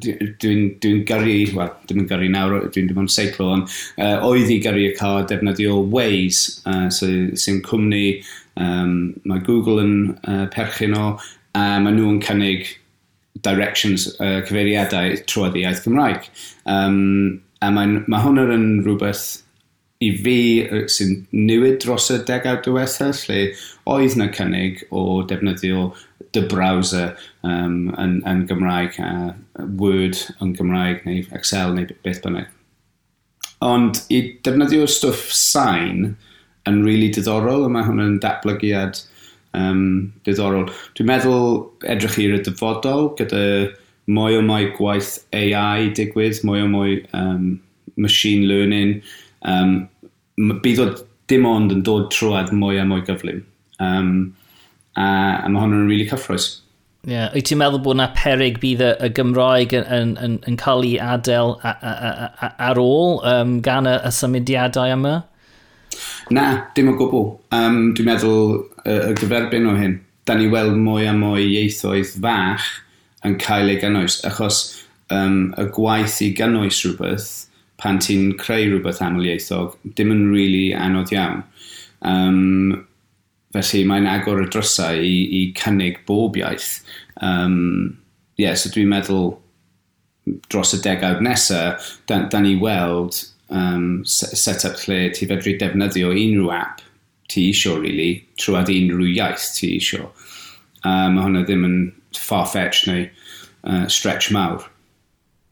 [0.00, 3.68] dwi'n dwi, dwi gyrru, wel, dwi'n yn gyrru nawr, dwi'n dim ond seiclo, ond
[4.02, 8.06] uh, oedd i gyrru y car defnyddio Waze, uh, so, sy'n cwmni,
[8.60, 9.94] um, mae Google yn
[10.24, 11.12] uh, perchyn o,
[11.54, 12.72] a maen nhw'n cynnig
[13.44, 16.28] directions uh, cyfeiriadau trwy'r iaith Cymraeg.
[16.66, 19.26] Um, a mae, mae hwnna yn rhywbeth
[20.04, 20.38] i fi
[20.90, 23.44] sy'n newid dros y degawd diwethaf, lle
[23.90, 25.90] oedd na cynnig o defnyddio
[26.34, 27.14] dy browser
[27.46, 32.50] um, yn, yn Gymraeg, a Word yn Gymraeg, neu Excel, neu beth bynnag.
[33.64, 36.16] Ond i defnyddio stwff sain
[36.68, 39.00] yn rili really diddorol, a mae hwnna'n datblygiad
[39.56, 40.68] um, diddorol.
[40.98, 41.48] Dwi'n meddwl
[41.90, 43.44] edrych i'r dyfodol gyda
[44.10, 47.54] mwy o mwy gwaith AI digwydd, mwy o mwy um,
[47.96, 48.98] machine learning.
[49.48, 49.84] Um,
[50.36, 50.88] bydd o
[51.30, 53.44] dim ond yn dod trwad mwy a mwy gyflym.
[53.82, 54.34] Um,
[54.94, 55.06] a,
[55.44, 56.50] a mae hwnnw'n rili really cyffroes.
[57.04, 57.28] Ie, yeah.
[57.34, 60.86] wyt ti'n meddwl bod yna perig bydd y, y Gymraeg yn, yn, yn, yn cael
[60.86, 65.18] ei adael a, a, a, ar ôl um, gan y, y symudiadau yma?
[66.32, 67.26] Na, dim o gwbl.
[67.54, 72.14] Um, dwi'n meddwl y, y gyferbyn o hyn, da ni weld mwy a mwy ieithoedd
[72.22, 72.68] fach
[73.24, 74.20] yn cael ei gynnwys.
[74.28, 74.60] Achos
[75.12, 77.28] um, y gwaith i gynnwys rhywbeth,
[77.80, 81.42] pan ti'n creu rhywbeth aml ieithog, dim yn really anodd iawn.
[82.04, 82.84] Um,
[83.54, 86.80] felly mae'n agor y drysau i, i cynnig bob iaith.
[87.22, 87.96] Um,
[88.40, 89.34] yeah, so dwi'n meddwl
[90.48, 93.20] dros y degawd nesaf, da, da ni weld
[93.52, 96.82] um, set-up lle ti fedru defnyddio unrhyw app
[97.28, 100.10] ti isio, really, trwad unrhyw iaith ti isio.
[100.84, 101.78] A mae hwnna ddim yn
[102.18, 103.06] far-fetched neu
[103.64, 104.66] uh, stretch mawr.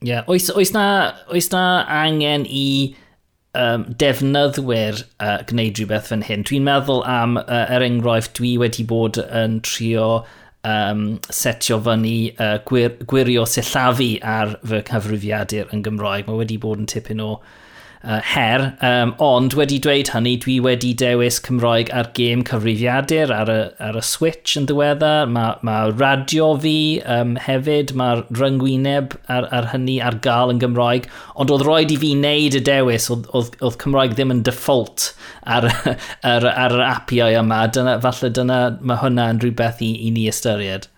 [0.03, 0.27] Ie, yeah.
[0.31, 0.85] oes, oes, na,
[1.33, 2.67] oes na angen i
[3.55, 6.45] um, defnyddwyr uh, gwneud rhywbeth fan hyn?
[6.49, 10.25] Dwi'n meddwl am, uh, er enghraifft, dwi wedi bod yn trio
[10.69, 16.29] um, setio fyny uh, gwir, gwirio sillafu ar fy cyfrifiadur yn Gymraeg.
[16.29, 17.37] Mae wedi bod yn tipyn o
[18.05, 23.53] uh, her, um, ond wedi dweud hynny, dwi wedi dewis Cymroeg ar gêm cyfrifiadur ar
[23.53, 26.77] y, ar y Switch yn ddiweddar, mae ma radio fi
[27.17, 31.99] um, hefyd, mae'r ryngwyneb ar, ar hynny ar gael yn Gymroeg, ond oedd roed i
[32.03, 35.13] fi wneud y dewis, oedd, oedd, oedd Cymroeg ddim yn default
[35.43, 35.69] ar,
[36.33, 40.29] ar, ar yr apiau yma, dyna, falle dyna mae hwnna yn rhywbeth i, i ni
[40.31, 40.89] ystyried.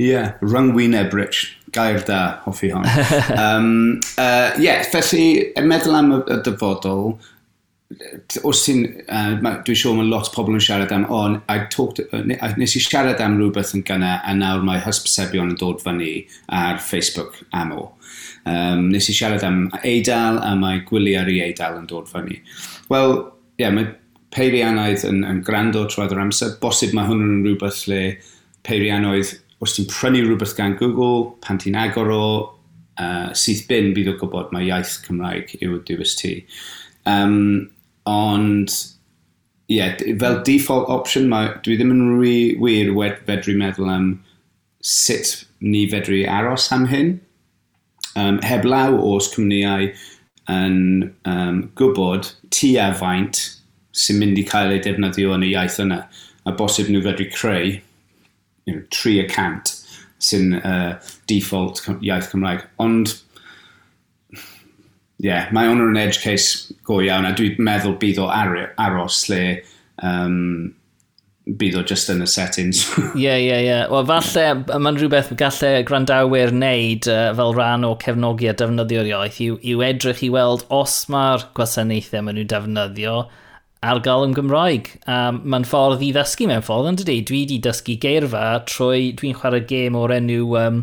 [0.00, 1.59] Ie, yeah, ryngwyneb, Rich.
[1.72, 2.86] Gair da, hoffi hon.
[3.36, 7.14] um, uh, yeah, felly, yn meddwl am y, y dyfodol,
[8.46, 12.02] os ti'n, uh, dwi'n siŵr mae lot o pobl yn siarad am, o, I talked,
[12.10, 16.12] uh, nes i siarad am rhywbeth yn gynna, a nawr mae hysbysebion yn dod fyny
[16.54, 17.88] ar Facebook am o.
[18.48, 22.40] Um, nes i siarad am eidal, a mae gwyliau ar ei eidal yn dod fyny.
[22.90, 23.16] Wel,
[23.58, 23.92] ie, yeah, mae
[24.34, 26.56] peirianaidd yn, yn grando trwy'r amser.
[26.62, 28.02] Bosib mae hwn yn rhywbeth lle
[28.66, 32.24] peirianoedd os ti'n prynu rhywbeth gan Google, pan ti'n agor o,
[33.00, 36.38] uh, syth bin bydd o gwybod mae iaith Cymraeg yw dywys ti.
[37.08, 37.68] Um,
[38.08, 38.72] ond,
[39.68, 44.12] ie, yeah, fel default option, mae, dwi ddim yn rhy wir wed, fedru meddwl am
[44.80, 47.18] sut ni fedru aros am hyn.
[48.16, 49.92] Um, heb law os cwmnïau
[50.50, 50.78] yn
[51.28, 53.44] um, gwybod tu a faint
[53.94, 56.00] sy'n mynd i cael ei defnyddio yn y iaith yna
[56.48, 57.76] a bosib nhw fedru creu
[58.70, 59.74] you know, 3 y cant
[60.20, 60.94] sy'n uh,
[61.30, 62.64] default iaith Cymraeg.
[62.82, 63.14] Ond,
[64.30, 68.54] ie, yeah, mae hwnnw yn edge case go iawn, a dwi'n meddwl bydd o ar
[68.80, 69.42] aros lle
[70.04, 70.70] um,
[71.60, 72.84] bydd o just yn y settings.
[73.18, 73.76] Ie, ie, ie.
[73.90, 79.40] Wel, falle, mae'n rhywbeth gallai grandawyr wneud uh, fel rhan o cefnogi a defnyddio'r iaith
[79.46, 83.16] yw, yw edrych i weld os mae'r gwasanaethau maen nhw'n defnyddio,
[83.86, 84.90] ar gael yn Gymraeg.
[85.08, 89.38] Um, Mae'n ffordd i ddysgu mewn ffordd, ond ydy, dwi wedi dysgu geirfa trwy, dwi'n
[89.40, 90.82] chwarae gêm o'r enw um,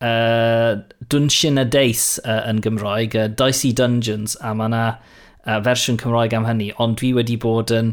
[0.00, 0.80] uh,
[1.12, 6.36] Dungeon a Dace uh, yn Gymraeg, uh, Dicey Dungeons, a mae yna uh, fersiwn Cymraeg
[6.38, 7.92] am hynny, ond dwi wedi bod yn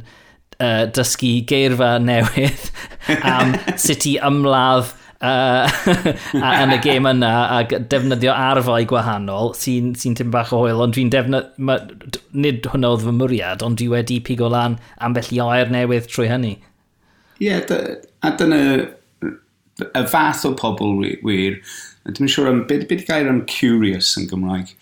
[0.60, 2.72] uh, dysgu geirfa newydd
[3.36, 5.70] am sut i ymladd uh,
[6.64, 10.96] yn y gêm yna a defnyddio arfau gwahanol sy'n sy, tym bach o hwyl, ond
[10.98, 12.24] dwi'n defnyddio...
[12.40, 16.30] Nid hwnna oedd fy mwriad, ond dwi wedi pigo lan ambell i oer newydd trwy
[16.32, 16.56] hynny.
[17.40, 17.94] Ie, yeah,
[18.26, 18.60] a dyna
[19.80, 21.60] y fath o pobl wir,
[22.10, 24.74] dwi'n siŵr am, beth be gair am curious yn Gymraeg.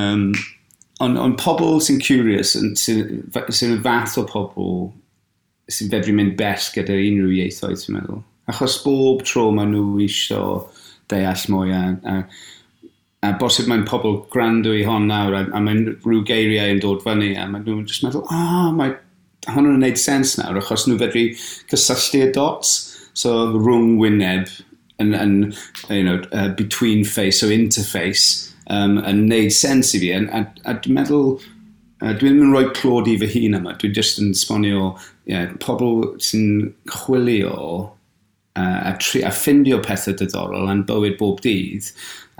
[0.00, 0.32] Um,
[1.02, 2.98] ond on pobl sy'n curious, sy'n sy,
[3.54, 4.90] sy fath o pobl
[5.72, 8.22] sy'n fedru mynd bell gyda unrhyw ieithoedd, ti'n meddwl.
[8.52, 10.42] Achos bob tro maen nhw isio
[11.10, 12.16] deall mwy a, a,
[13.26, 17.02] a bosib mae'n pobl grandw i hon nawr a, a mae'n rhyw geiriau yn dod
[17.04, 18.94] fyny a maen nhw'n just meddwl, ah, mae
[19.50, 21.28] hwn yn gwneud sens nawr achos nhw fedru
[21.72, 22.76] cysylltu y dots.
[23.18, 24.48] So rhwng wyneb
[25.02, 25.34] yn, yn
[25.90, 30.12] you know, uh, between face o so interface um, yn neud sens i fi.
[30.16, 31.34] A, a, a dwi'n meddwl,
[32.00, 33.76] uh, dwi'n mynd rhoi clod i fy hun yma.
[33.80, 34.92] Dwi'n just yn sbonio
[35.28, 37.56] yeah, pobl sy'n chwilio
[38.58, 41.92] uh, a, tri, a ffindio pethau diddorol yn bywyd bob dydd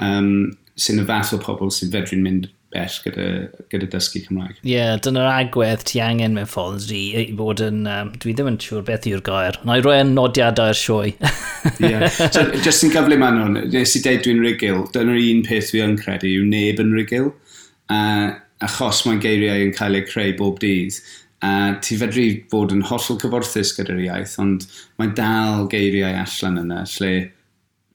[0.03, 3.25] um, sy'n y fath o pobl sy'n fedru'n mynd bell gyda,
[3.73, 4.61] gyda dysgu Cymraeg.
[4.63, 7.83] Ie, yeah, dyna'r agwedd ti angen mewn ffordd i, i bod yn...
[7.85, 9.59] Um, dwi ddim yn siŵr beth yw'r gair.
[9.69, 11.13] Na i roi yn nodiadau ar sioe.
[11.13, 11.91] Ie.
[11.91, 12.07] yeah.
[12.09, 15.85] So, just yn gyflym man hwn, nes i deud dwi'n rigil, dyna'r un peth dwi
[15.85, 17.29] yn credu yw neb yn rigil.
[17.93, 18.33] Uh,
[18.65, 20.97] achos mae'n geiriau yn cael eu creu bob dydd,
[21.43, 21.53] a
[21.83, 24.67] ti fedru bod yn hollol cyfwrthus gyda'r iaith, ond
[25.01, 27.13] mae dal geiriau allan yna, lle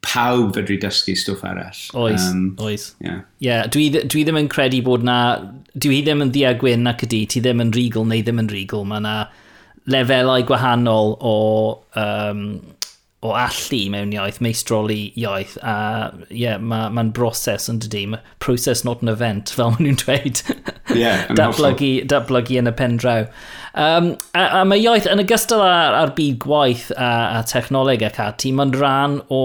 [0.08, 1.80] pawb fedru dysgu stwff arall.
[2.00, 2.90] Oes, um, oes.
[3.04, 3.22] Yeah.
[3.44, 5.18] yeah, dwi, dwi ddim yn credu bod na...
[5.78, 8.88] Dwi ddim yn ddiagwyn nac ydy, ti ddim yn rigol neu ddim yn rigol.
[8.90, 9.16] Mae na
[9.88, 11.36] lefelau gwahanol o
[12.00, 12.48] um,
[13.26, 15.76] o allu mewn iaith, meistroli iaith, a
[16.30, 18.04] ie, yeah, mae'n ma, broses yn dydy,
[18.44, 20.44] proses not an event, fel maen nhw'n dweud.
[20.94, 23.26] Ie, yeah, datblygu, datblygu yn y pen draw.
[23.74, 28.22] Um, a, a mae iaith, yn ogystal ar, ar byd gwaith a, a technoleg ac
[28.22, 29.44] ati, mae'n rhan o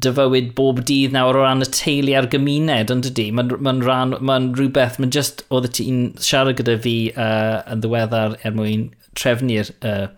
[0.00, 4.16] dyfywyd bob dydd nawr o ran y teulu a'r gymuned, ond ydy, mae'n ma rhan,
[4.20, 9.72] mae'n rhywbeth, mae'n just, oedd ti'n siarad gyda fi uh, yn ddiweddar er mwyn trefnu'r
[9.80, 10.08] uh,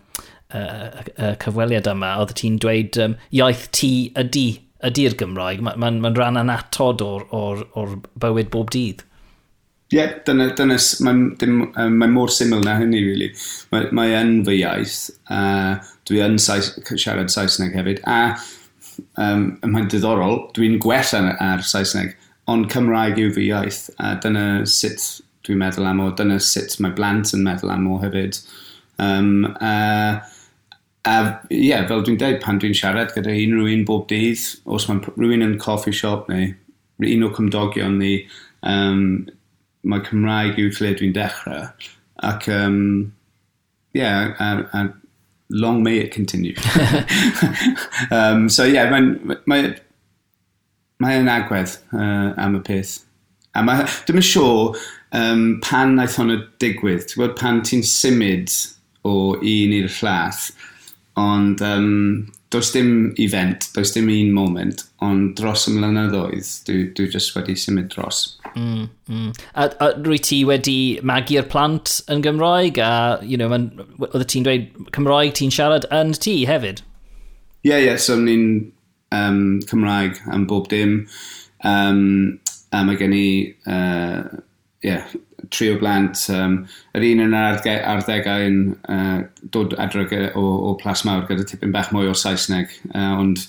[0.55, 4.47] uh, uh, cyfweliad yma, oedd ti'n dweud um, iaith ti ydy,
[4.89, 5.63] ydy'r Gymraeg.
[5.65, 9.05] Mae'n ma, ma, rhan anatod o'r, or, or bywyd bob dydd.
[9.93, 13.29] Ie, yeah, dyna, dyna mae'n mae mor syml na hynny, really.
[13.75, 15.43] Mae, mae yn fy iaith, a
[16.09, 18.39] dwi yn Saes, siarad Saesneg hefyd, a
[19.21, 22.17] um, mae'n diddorol, dwi'n gwell ar, ar Saesneg,
[22.49, 25.05] ond Cymraeg yw fy iaith, a dyna sut
[25.47, 28.39] dwi'n meddwl am o, dyna sut mae blant yn meddwl am o hefyd.
[29.03, 30.23] Um, uh,
[31.09, 31.15] A
[31.51, 35.03] ie, yeah, fel dwi'n dweud, pan dwi'n siarad gyda unrhyw un bob dydd, os mae
[35.17, 36.53] rhywun yn coffee shop neu
[37.03, 38.13] un o cymdogion ni,
[38.63, 39.25] um,
[39.83, 41.67] mae Cymraeg yw lle dwi'n dechrau.
[42.23, 43.13] Ac, um,
[43.99, 44.83] yeah, a, a
[45.51, 46.55] long may it continue.
[48.11, 49.73] um, so ie, yeah, mae'n mae,
[51.03, 53.01] mae agwedd uh, am y peth.
[53.59, 54.79] A mae, dim yn siŵr
[55.19, 57.09] um, pan naeth hwnna digwydd.
[57.09, 58.55] Ti'n gwybod pan ti'n symud
[59.09, 60.53] o un i'r llath,
[61.21, 67.09] Ond um, does dim event, does dim un moment, ond dros y mlynyddoedd, dwi, dwi
[67.13, 68.21] jyst wedi symud dros.
[68.55, 69.31] Mm, mm.
[69.53, 73.53] A, a rwy ti wedi magu'r plant yn Gymraeg, a you know,
[74.09, 76.85] oedd ti'n dweud Cymraeg ti'n siarad yn ti hefyd?
[77.63, 78.47] Ie, yeah, ie, yeah, so ni'n
[79.17, 81.03] um, Cymraeg am bob dim.
[81.65, 82.41] Um,
[82.73, 83.27] a mae gen i,
[83.69, 84.41] uh,
[84.85, 85.09] yeah,
[85.51, 86.25] tri o blant.
[86.33, 86.59] Um,
[86.97, 89.23] yr un yn ar arddegau yn uh,
[89.55, 93.41] dod adreg e o, o plas mawr gyda tipyn bach mwy o Saesneg, uh, ond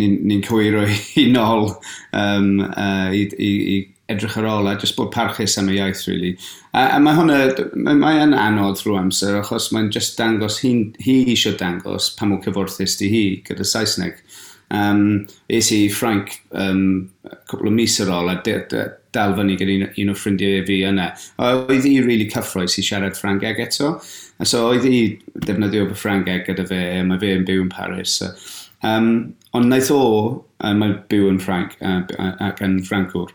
[0.00, 0.84] ni'n ni, ni cwyro
[1.22, 1.72] i nol
[2.16, 3.78] um, uh, i, i, i
[4.10, 6.32] edrych ar ôl a jyst bod parchus am y iaith, really.
[6.72, 7.38] A, a mae hwnna,
[7.74, 10.72] mae, mae yn anodd rhyw amser, achos mae'n just dangos, hi,
[11.04, 14.22] hi eisiau dangos pa mwy cyfwrthus di hi gyda Saesneg.
[14.70, 17.08] Um, es i Ffrainc um,
[17.50, 18.36] cwpl o mis ar ôl a
[19.14, 21.10] dal fyny gyda un, un o ffrindiau fi yna.
[21.42, 23.96] Oedd hi really cyffroes i siarad Ffrangeg eto.
[24.40, 25.00] A so oedd hi
[25.46, 28.18] defnyddio fy Ffrangeg gyda fe, mae fe yn byw yn Paris.
[28.20, 28.30] So,
[28.86, 29.10] um,
[29.56, 30.02] ond naeth o,
[30.62, 32.04] uh, mae byw yn Ffranc uh,
[32.46, 33.34] ac yn Ffrancwr,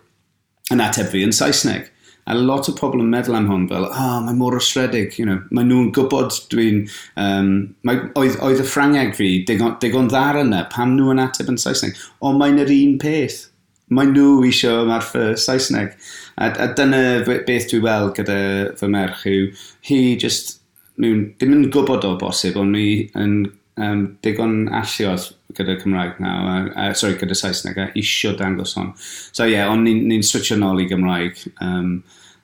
[0.74, 1.92] yn ateb fi yn Saesneg.
[2.26, 5.28] A lot o pobl yn meddwl am hwn fel, ah, oh, mae mor osredig, you
[5.28, 6.88] know, mae nhw'n gwybod dwi'n...
[7.22, 7.52] Um,
[7.86, 11.62] mae, oedd, oedd y Ffrangeg fi digon, digon ddar yna, pam nhw yn ateb yn
[11.62, 13.44] Saesneg, ond mae'n yr un peth
[13.93, 15.93] mae nhw eisiau ymarfer Saesneg.
[16.36, 18.39] A, a dyna beth dwi weld gyda
[18.80, 19.52] fy merch yw,
[19.89, 20.58] hi just,
[21.02, 23.38] nhw'n ddim yn gwybod o bosib, ond ni yn
[23.78, 28.93] um, digon alliodd gyda Cymraeg naw, a, a, sorry, gyda Saesneg, a isio dangos hon.
[28.98, 31.45] So ie, yeah, ond ni'n ni, switcho nôl i Gymraeg.
[31.63, 32.00] Um,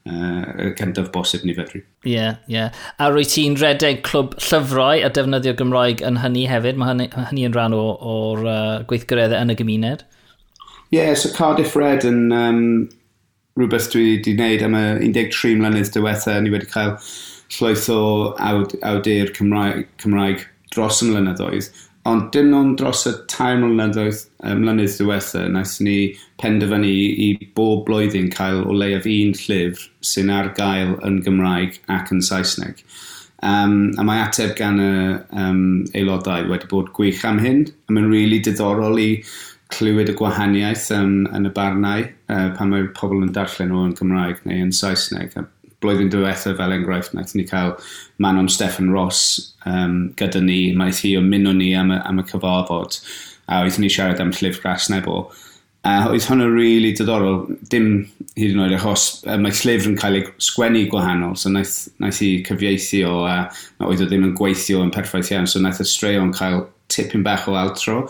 [0.07, 1.83] uh, gyntaf bosib ni fedru.
[2.05, 2.55] Ie, yeah, ie.
[2.55, 2.79] Yeah.
[3.01, 6.79] A rwy ti'n redeg clwb llyfrau a defnyddio Gymraeg yn hynny hefyd?
[6.79, 10.07] Mae hynny, hynny yn rhan o'r uh, gweithgareddau yn y gymuned?
[10.93, 12.89] Ie, yeah, so Cardiff Red yn um,
[13.55, 16.41] rhywbeth dwi wedi gwneud am y 13 mlynedd diwethaf.
[16.43, 16.97] Ni wedi cael
[17.55, 17.99] llwyth o
[18.35, 20.43] awd, awdur Cymraeg, Cymraeg
[20.75, 21.69] dros y mlynyddoedd.
[22.11, 24.19] Ond dim ond dros y tair mlynyddoedd,
[24.59, 25.95] mlynedd diwethaf, naeth ni
[26.43, 32.11] penderfynu i bob blwyddyn cael o leiaf un llyfr sy'n ar gael yn Gymraeg ac
[32.11, 32.83] yn Saesneg.
[33.47, 34.91] Um, a mae ateb gan y
[35.39, 35.63] um,
[35.95, 39.13] aelodau wedi bod gwych am hyn, a mae'n rili really diddorol i
[39.71, 43.97] clywed y gwahaniaeth um, yn y barnau uh, pan mae pobl yn darllen nhw yn
[43.97, 45.35] Cymraeg neu yn Saesneg.
[45.39, 45.45] A
[45.81, 47.71] Blwyddyn diwethaf fel enghraifft, wnaethon ni cael
[48.21, 52.99] Manon Stefan Ross um, gyda ni, mae hi ymuno ni am y, am y cyfarfod,
[53.49, 55.23] a oedd ni siarad am llyfr gras nebo.
[55.87, 57.39] A oedd hwnna rili really diddorol,
[57.73, 57.87] dim
[58.37, 62.29] hyd yn oed achos mae llyfr yn cael ei sgwennu gwahanol, so naeth, naeth hi
[62.45, 66.35] cyfieithu o, a oedd o ddim yn gweithio yn perffaith iawn, so naeth y straeon
[66.37, 68.03] cael tipyn bach o altro.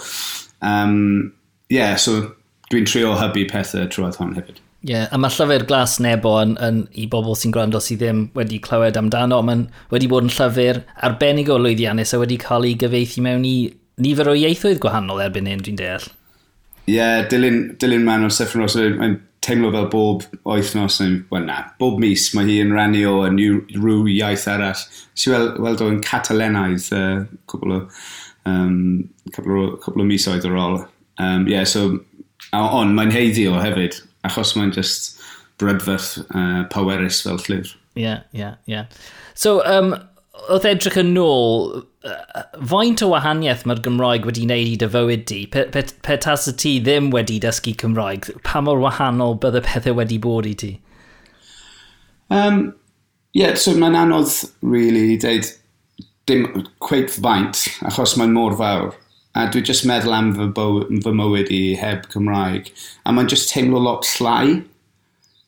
[0.59, 1.31] Um,
[1.71, 2.19] yeah, so
[2.71, 4.59] dwi'n trio hybu pethau trwy'r hon hefyd.
[4.81, 8.23] Ie, yeah, a mae llyfr glas nebo yn, yn i bobl sy'n gwrando sydd ddim
[8.37, 9.41] wedi clywed amdano.
[9.45, 13.55] Mae'n wedi bod yn llyfr arbennig o lwyddiannus a wedi cael ei gyfeithi mewn i
[14.01, 16.07] nifer o ieithoedd gwahanol erbyn hyn, dwi'n deall.
[16.87, 21.45] Ie, yeah, dilyn, dilyn man o'r Steffan Ross, mae'n teimlo fel bob oethnos, yn, well
[21.45, 24.81] na, bob mis mae hi yn rannu o rhyw iaith arall.
[25.13, 27.21] Si weld, weld o'n Catalenaidd uh,
[27.53, 27.79] cwbl o,
[28.49, 28.81] um,
[29.29, 30.81] cwbl o, cwbl o misoedd ar ôl
[31.17, 31.99] Um, yeah, so,
[32.53, 35.19] ond mae'n heiddi o hefyd, achos mae'n just
[35.61, 37.75] brydferth uh, powerus fel llyfr.
[37.95, 38.73] Ie, yeah, ie, yeah, ie.
[38.77, 38.85] Yeah.
[39.35, 39.93] So, um,
[40.49, 41.81] oedd edrych yn ôl,
[42.71, 45.41] faint o wahaniaeth mae'r Gymraeg wedi wneud i dy fywyd di?
[45.53, 49.99] Pe, pe, pe tas y ti ddim wedi dysgu Cymraeg, pa mor wahanol bydde pethau
[49.99, 50.71] wedi bod i ti?
[52.31, 52.71] Um,
[53.37, 55.51] yeah, so mae'n anodd, really, i deud
[56.29, 56.47] dim
[56.83, 58.95] cweith faint, achos mae'n mor fawr.
[59.37, 62.71] A dwi jyst meddwl am fy, bywyd, fy mywyd i heb Cymraeg.
[63.05, 64.59] A mae'n jyst teimlo lot llai.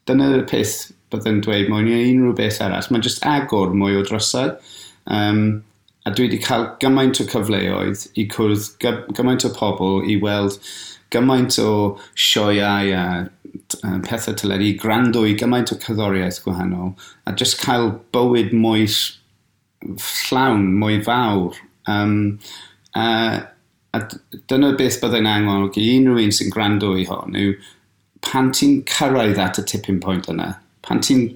[0.08, 2.88] Dyna'r peth byddwn dweud mwy neu unrhyw beth arall.
[2.90, 4.56] Mae'n jyst agor mwy o drosau.
[5.12, 5.62] Um,
[6.08, 8.66] a dwi wedi cael gymaint o cyfleoedd i cwrdd
[9.16, 10.58] gymaint o pobl i weld
[11.14, 11.70] gymaint o
[12.16, 13.06] sioiau a,
[13.88, 16.94] a pethau tyledu, i i gymaint o cyddoriaeth gwahanol
[17.28, 18.88] a just cael bywyd mwy
[20.28, 21.56] llawn, mwy fawr.
[21.88, 22.40] Um,
[22.96, 23.44] uh,
[23.94, 24.02] A
[24.50, 27.56] dyna beth byddai'n angen i unrhyw un sy'n gwrando i hon yw
[28.24, 30.54] pan ti'n cyrraedd at y tipping point yna,
[30.86, 31.28] pan ti'n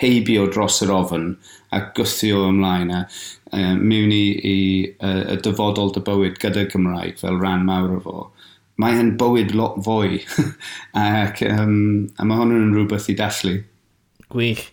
[0.00, 1.30] heibio dros yr ofyn
[1.76, 4.56] a gwythio ymlaen a uh, mewn i, i
[4.96, 8.26] uh, y dyfodol dy bywyd gyda Gymraeg fel rhan mawr o fo,
[8.80, 10.22] mae hyn bywyd lot fwy
[11.06, 13.56] ac um, a mae hwn yn rhywbeth i dathlu.
[14.32, 14.64] Gwych.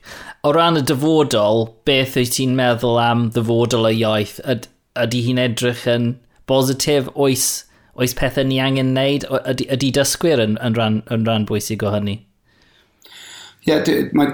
[0.44, 4.40] O ran y dyfodol, beth wyt ti'n meddwl am dyfodol y iaith?
[4.50, 4.66] Yd,
[5.04, 6.14] ydy hi'n edrych yn
[6.50, 7.48] bositif oes,
[8.00, 9.28] oes pethau ni angen wneud?
[9.42, 12.20] Ydy, ydy dysgwyr yn, yn, ran, yn ran bwysig o hynny?
[13.64, 14.34] Ie, yeah, mae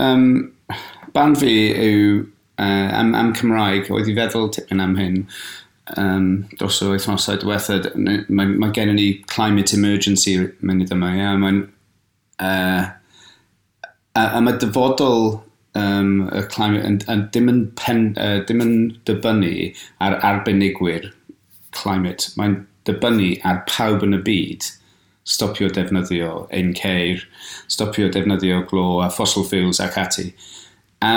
[0.00, 0.28] um,
[1.16, 2.22] band fi yw
[2.60, 5.20] uh, am, am Cymraeg, oedd i feddwl tipyn am hyn
[6.00, 7.92] um, dros o wythnosau diwethaf.
[7.96, 11.12] Mae, mae gen i ni climate emergency mynd yma.
[11.18, 11.62] Yeah, mae'n...
[12.40, 12.88] Uh,
[14.16, 15.40] a, a mae dyfodol
[15.74, 18.74] um, y climate, yn, yn, dim, yn pen, uh, dim yn
[19.08, 19.70] dibynnu
[20.02, 21.10] ar arbenigwyr
[21.76, 24.70] climate, mae'n dibynnu ar pawb yn y byd
[25.30, 27.22] stopio defnyddio ein ceir,
[27.68, 30.30] stopio defnyddio glo a fossil fuels ac ati.
[31.04, 31.12] A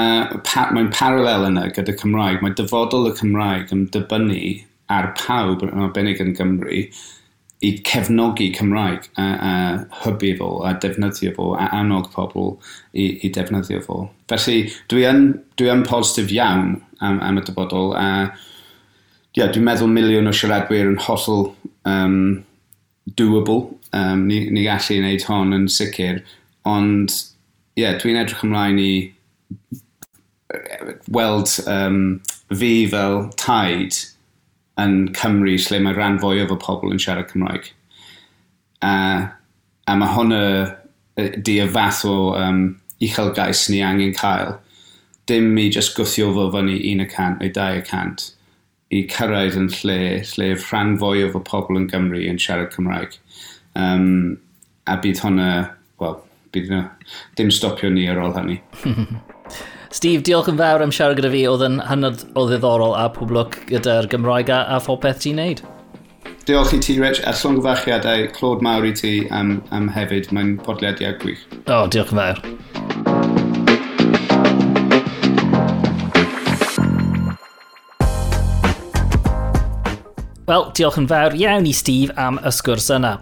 [0.47, 2.43] pa, mae'n paralel yna gyda Cymraeg.
[2.43, 4.54] Mae dyfodol y Cymraeg yn dibynnu
[4.93, 6.84] ar pawb yn arbennig yn Gymru
[7.64, 9.51] i cefnogi Cymraeg a, a
[10.04, 12.58] hybu fo a defnyddio fo a annog pobl
[12.91, 14.01] i, i defnyddio fo.
[14.32, 15.30] Felly dwi yn,
[15.60, 18.08] dwi yn positif iawn am, am y dyfodol a
[19.34, 21.47] yeah, dwi'n meddwl miliwn o siaradwyr yn hollol
[21.89, 22.43] um,
[23.17, 23.73] doable.
[23.93, 26.21] Um, ni, ni gallu wneud hon yn sicr.
[26.69, 27.13] Ond,
[27.73, 28.93] ie, yeah, dwi'n edrych ymlaen i
[31.13, 32.19] weld um,
[32.53, 33.97] fi fel taid
[34.81, 37.71] yn Cymru lle mae rhan fwy o pobl yn siarad Cymraeg.
[38.86, 38.93] A,
[39.89, 40.43] a mae hwnna
[41.45, 42.63] di y fath o um,
[43.01, 44.59] uchelgais ni angen cael.
[45.29, 48.29] Dim i just gwthio fo fyny 1 y cant neu 2 y cant
[48.94, 50.00] i cyrraedd yn lle
[50.34, 53.18] lle rhan fwyaf o pobl yn Gymru yn siarad Cymraeg.
[53.80, 54.38] Um,
[54.89, 55.50] a bydd hwnna,
[56.02, 56.18] wel,
[56.54, 58.60] bydd hwnna, dim stopio ni ar ôl hynny.
[59.94, 61.44] Steve, diolch yn fawr am siarad gyda fi.
[61.50, 65.62] Oedd yn hynod o ddiddorol a poblwc gyda'r Gymraeg a, a phob peth ti'n neud.
[66.50, 70.34] Diolch i ti, Rich, a llongfachiadau clod mawr i ti am, am hefyd.
[70.36, 71.46] Mae'n podlediad gwych.
[71.64, 73.12] O, oh, diolch yn fawr.
[80.44, 83.14] Wel, diolch yn fawr iawn i Steve am y sgwrs yna.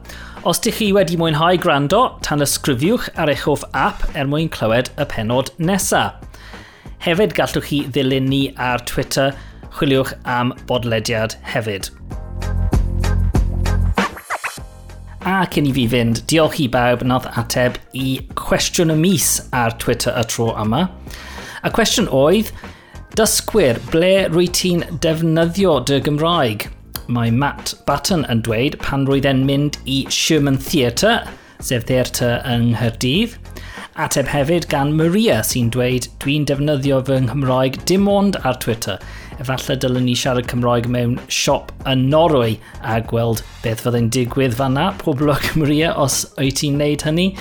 [0.41, 4.89] Os ydych chi wedi mwynhau gwrando, tan ysgrifiwch ar eich hoff app er mwyn clywed
[4.97, 6.15] y penod nesaf.
[7.05, 9.37] Hefyd gallwch chi ddilyn ni ar Twitter,
[9.77, 11.91] chwiliwch am bodlediad hefyd.
[15.21, 19.77] A cyn i fi fynd, diolch i bawb nath ateb i cwestiwn y mis ar
[19.77, 20.87] Twitter y tro yma.
[21.61, 22.49] Y cwestiwn oedd,
[23.13, 26.71] dysgwyr, ble rwy ti'n defnyddio dy Gymraeg?
[27.11, 31.19] mae Matt Button yn dweud pan roedd e'n mynd i Sherman Theatre,
[31.61, 33.37] sef theatr yng Nghyrdydd.
[34.01, 38.97] Ateb hefyd gan Maria sy'n dweud dwi'n defnyddio fy Nghymraeg dim ond ar Twitter.
[39.41, 42.55] Efallai dylwn ni siarad Cymraeg mewn siop yn Norwy
[42.87, 44.91] a gweld beth fyddai'n digwydd fanna.
[45.01, 47.31] Pob lwc Maria os wyt ti'n neud hynny.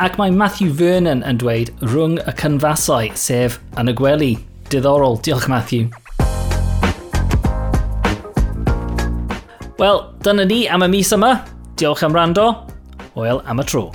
[0.00, 4.32] Ac mae Matthew Vernon yn dweud rhwng y cynfasau sef yn y gwely.
[4.72, 5.20] Diddorol.
[5.22, 5.92] Diolch Matthew.
[9.78, 11.32] Wel, dyna ni am y mis yma.
[11.74, 12.46] Diolch am rando.
[13.16, 13.88] Hwyl am y tro.